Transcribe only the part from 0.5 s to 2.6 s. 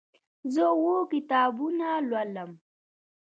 زه اووه کتابونه لولم.